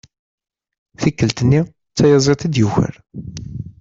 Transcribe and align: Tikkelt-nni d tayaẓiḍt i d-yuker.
Tikkelt-nni 1.01 1.61
d 1.67 1.93
tayaẓiḍt 1.97 2.45
i 2.47 2.49
d-yuker. 2.53 2.93